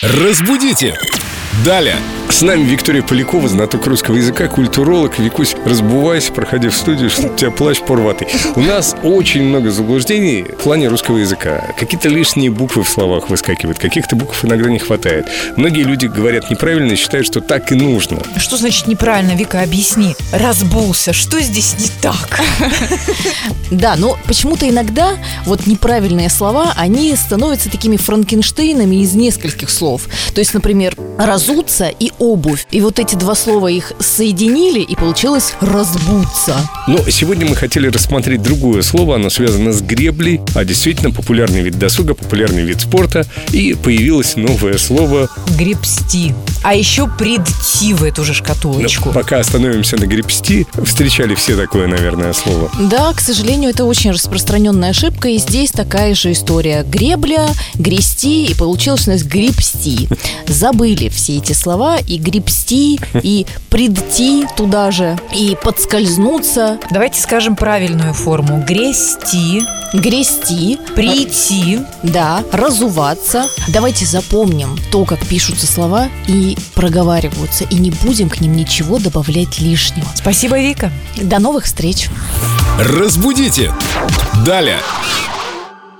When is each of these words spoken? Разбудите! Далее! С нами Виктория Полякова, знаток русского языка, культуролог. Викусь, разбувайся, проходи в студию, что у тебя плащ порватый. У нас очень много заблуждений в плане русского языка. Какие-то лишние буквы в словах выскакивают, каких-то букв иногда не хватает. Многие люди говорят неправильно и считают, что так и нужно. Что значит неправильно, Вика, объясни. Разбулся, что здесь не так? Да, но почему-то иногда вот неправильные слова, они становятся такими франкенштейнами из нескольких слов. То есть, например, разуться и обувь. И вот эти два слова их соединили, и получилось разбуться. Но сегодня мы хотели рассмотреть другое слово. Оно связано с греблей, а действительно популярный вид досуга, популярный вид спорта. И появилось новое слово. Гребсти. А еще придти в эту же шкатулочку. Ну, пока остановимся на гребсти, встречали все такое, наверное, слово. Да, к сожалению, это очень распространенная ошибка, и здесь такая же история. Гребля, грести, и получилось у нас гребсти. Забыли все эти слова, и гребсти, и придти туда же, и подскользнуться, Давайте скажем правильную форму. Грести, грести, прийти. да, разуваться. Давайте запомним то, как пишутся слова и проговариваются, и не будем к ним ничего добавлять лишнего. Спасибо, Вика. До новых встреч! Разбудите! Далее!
Разбудите! 0.00 0.96
Далее! 1.64 2.00
С 2.30 2.42
нами 2.42 2.62
Виктория 2.62 3.02
Полякова, 3.02 3.48
знаток 3.48 3.86
русского 3.86 4.16
языка, 4.16 4.46
культуролог. 4.48 5.18
Викусь, 5.18 5.56
разбувайся, 5.64 6.32
проходи 6.32 6.68
в 6.68 6.76
студию, 6.76 7.10
что 7.10 7.26
у 7.26 7.36
тебя 7.36 7.50
плащ 7.50 7.80
порватый. 7.80 8.28
У 8.54 8.60
нас 8.60 8.94
очень 9.02 9.42
много 9.42 9.70
заблуждений 9.70 10.42
в 10.42 10.62
плане 10.62 10.88
русского 10.88 11.16
языка. 11.18 11.74
Какие-то 11.78 12.08
лишние 12.08 12.50
буквы 12.50 12.84
в 12.84 12.88
словах 12.88 13.28
выскакивают, 13.30 13.78
каких-то 13.78 14.14
букв 14.14 14.44
иногда 14.44 14.70
не 14.70 14.78
хватает. 14.78 15.26
Многие 15.56 15.82
люди 15.82 16.06
говорят 16.06 16.50
неправильно 16.50 16.92
и 16.92 16.96
считают, 16.96 17.26
что 17.26 17.40
так 17.40 17.72
и 17.72 17.74
нужно. 17.74 18.18
Что 18.36 18.56
значит 18.56 18.86
неправильно, 18.86 19.32
Вика, 19.32 19.62
объясни. 19.62 20.14
Разбулся, 20.32 21.12
что 21.12 21.40
здесь 21.40 21.76
не 21.78 21.88
так? 22.00 22.40
Да, 23.70 23.96
но 23.96 24.16
почему-то 24.26 24.66
иногда 24.66 25.16
вот 25.44 25.66
неправильные 25.66 26.30
слова, 26.30 26.72
они 26.76 27.14
становятся 27.16 27.70
такими 27.70 27.98
франкенштейнами 27.98 28.96
из 28.96 29.14
нескольких 29.14 29.68
слов. 29.68 30.08
То 30.34 30.40
есть, 30.40 30.54
например, 30.54 30.94
разуться 31.18 31.88
и 31.88 32.10
обувь. 32.18 32.66
И 32.70 32.80
вот 32.80 32.98
эти 32.98 33.14
два 33.14 33.34
слова 33.34 33.68
их 33.68 33.92
соединили, 33.98 34.80
и 34.80 34.94
получилось 34.96 35.54
разбуться. 35.60 36.56
Но 36.86 36.98
сегодня 37.10 37.46
мы 37.46 37.56
хотели 37.56 37.88
рассмотреть 37.88 38.42
другое 38.42 38.82
слово. 38.82 39.16
Оно 39.16 39.30
связано 39.30 39.72
с 39.72 39.82
греблей, 39.82 40.40
а 40.54 40.64
действительно 40.64 41.10
популярный 41.10 41.62
вид 41.62 41.78
досуга, 41.78 42.14
популярный 42.14 42.62
вид 42.64 42.80
спорта. 42.80 43.26
И 43.52 43.74
появилось 43.74 44.36
новое 44.36 44.78
слово. 44.78 45.28
Гребсти. 45.58 46.34
А 46.62 46.74
еще 46.74 47.08
придти 47.08 47.94
в 47.94 48.02
эту 48.02 48.24
же 48.24 48.34
шкатулочку. 48.34 49.08
Ну, 49.08 49.14
пока 49.14 49.38
остановимся 49.40 49.96
на 49.96 50.06
гребсти, 50.06 50.66
встречали 50.84 51.34
все 51.34 51.56
такое, 51.56 51.86
наверное, 51.86 52.32
слово. 52.32 52.70
Да, 52.80 53.12
к 53.12 53.20
сожалению, 53.20 53.70
это 53.70 53.84
очень 53.84 54.10
распространенная 54.10 54.90
ошибка, 54.90 55.28
и 55.28 55.38
здесь 55.38 55.70
такая 55.70 56.14
же 56.14 56.32
история. 56.32 56.82
Гребля, 56.82 57.48
грести, 57.74 58.46
и 58.46 58.54
получилось 58.54 59.06
у 59.08 59.12
нас 59.12 59.22
гребсти. 59.22 60.08
Забыли 60.46 61.08
все 61.08 61.36
эти 61.38 61.52
слова, 61.52 61.98
и 61.98 62.18
гребсти, 62.18 63.00
и 63.22 63.46
придти 63.70 64.46
туда 64.56 64.90
же, 64.90 65.18
и 65.34 65.56
подскользнуться, 65.62 66.78
Давайте 66.90 67.20
скажем 67.20 67.54
правильную 67.56 68.14
форму. 68.14 68.64
Грести, 68.66 69.62
грести, 69.94 70.78
прийти. 70.94 71.80
да, 72.02 72.42
разуваться. 72.52 73.46
Давайте 73.68 74.06
запомним 74.06 74.76
то, 74.90 75.04
как 75.04 75.24
пишутся 75.26 75.66
слова 75.66 76.08
и 76.52 76.58
проговариваются, 76.74 77.64
и 77.64 77.74
не 77.76 77.90
будем 77.90 78.28
к 78.28 78.40
ним 78.40 78.54
ничего 78.54 78.98
добавлять 78.98 79.60
лишнего. 79.60 80.06
Спасибо, 80.14 80.58
Вика. 80.58 80.90
До 81.16 81.38
новых 81.38 81.64
встреч! 81.64 82.08
Разбудите! 82.78 83.72
Далее! 84.46 84.78